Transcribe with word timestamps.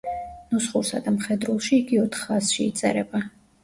ნუსხურსა 0.53 1.03
და 1.09 1.13
მხედრულში 1.19 1.81
იგი 1.83 2.03
ოთხ 2.07 2.27
ხაზში 2.27 2.71
იწერება. 2.71 3.29